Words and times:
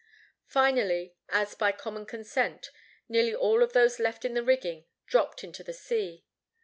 Finally, 0.47 1.13
as 1.29 1.53
by 1.53 1.71
common 1.71 2.07
consent, 2.07 2.71
nearly 3.07 3.35
all 3.35 3.61
of 3.61 3.73
those 3.73 3.99
left 3.99 4.25
in 4.25 4.33
the 4.33 4.41
rigging 4.41 4.85
dropped 5.05 5.43
into 5.43 5.63
the 5.63 5.73
sea. 5.75 6.25